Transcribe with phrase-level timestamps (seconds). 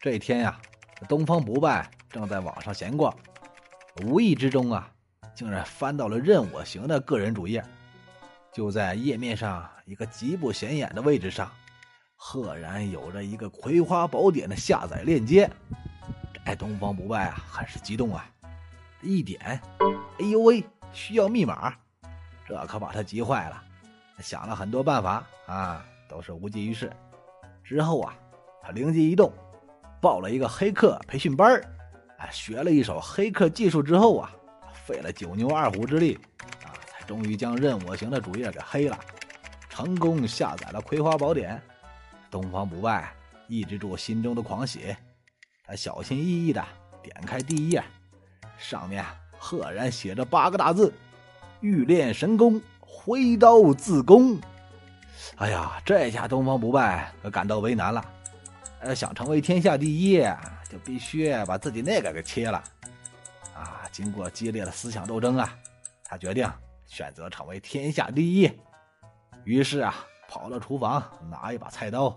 [0.00, 0.56] 这一天呀，
[1.08, 3.12] 东方不败正在网上闲逛，
[4.04, 4.88] 无意之中啊，
[5.34, 7.64] 竟然翻到了任我行的个人主页。
[8.52, 11.50] 就在页面上一个极不显眼的位置上，
[12.14, 15.50] 赫然有着一个《葵花宝典》的下载链接。
[16.44, 18.24] 这东方不败啊，很是激动啊！
[19.02, 19.60] 一点，
[20.20, 21.74] 哎呦喂，需要密码，
[22.46, 23.62] 这可把他急坏了。
[24.20, 26.90] 想了很多办法啊，都是无济于事。
[27.64, 28.14] 之后啊，
[28.62, 29.30] 他灵机一动，
[30.00, 31.60] 报了一个黑客培训班
[32.18, 34.30] 哎，学了一手黑客技术之后啊，
[34.84, 36.18] 费了九牛二虎之力
[36.64, 38.98] 啊，才终于将任我行的主页给黑了，
[39.68, 41.56] 成功下载了《葵花宝典》。
[42.30, 43.12] 东方不败
[43.46, 44.94] 抑制住心中的狂喜，
[45.64, 46.64] 他小心翼翼的
[47.02, 47.82] 点开第一页，
[48.58, 49.04] 上面
[49.38, 50.92] 赫然写着八个大字
[51.60, 54.38] ：“欲练神功，挥刀自宫。”
[55.36, 58.04] 哎呀，这下东方不败可感到为难了。
[58.80, 60.22] 呃，想成为天下第一，
[60.68, 62.62] 就必须把自己那个给切了。
[63.54, 65.56] 啊，经过激烈的思想斗争啊，
[66.04, 66.48] 他决定
[66.86, 68.50] 选择成为天下第一。
[69.44, 69.94] 于是啊，
[70.28, 72.14] 跑到厨房，拿一把菜刀，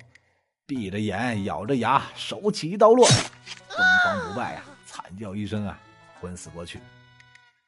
[0.68, 3.08] 闭着眼，咬着牙，手起刀落。
[3.08, 5.80] 东方不败呀，惨叫一声啊，
[6.20, 6.80] 昏死过去。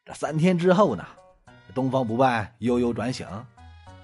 [0.05, 1.03] 这三天之后呢，
[1.73, 3.27] 东方不败悠悠转醒，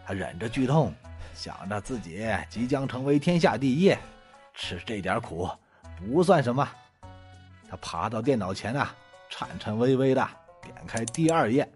[0.05, 0.91] 他忍着剧痛。
[1.35, 3.95] 想着自己即将成为天下第一，
[4.59, 5.49] 吃这点苦
[5.97, 6.67] 不算什么。
[7.69, 8.93] 他爬到电脑前啊，
[9.29, 10.27] 颤颤巍巍的
[10.61, 11.67] 点开第二页，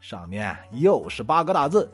[0.00, 1.90] 上面又是八个大字。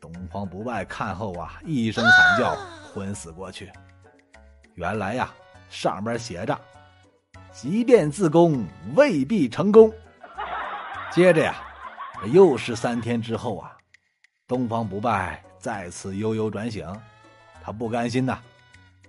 [0.00, 2.56] 东方不败看后啊，一声惨叫，
[2.92, 3.70] 昏死过去。
[4.74, 5.32] 原来呀，
[5.68, 6.58] 上面写着
[7.52, 9.92] ：“即便自宫，未必成功。”
[11.12, 11.54] 接着呀，
[12.32, 13.76] 又是三天之后啊，
[14.48, 15.42] 东方不败。
[15.58, 16.86] 再次悠悠转醒，
[17.62, 18.40] 他不甘心呐，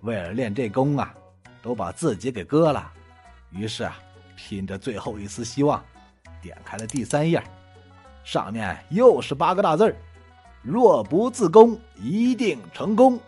[0.01, 1.13] 为了练这功啊，
[1.61, 2.91] 都把自己给割了。
[3.51, 3.97] 于是啊，
[4.35, 5.83] 拼着最后一丝希望，
[6.41, 7.43] 点开了第三页，
[8.23, 9.95] 上面又是八个大字儿
[10.61, 13.19] 若不自宫，一定成功。”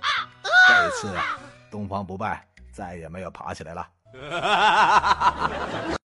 [0.67, 1.39] 这次啊，
[1.69, 3.87] 东方不败再也没有爬起来了。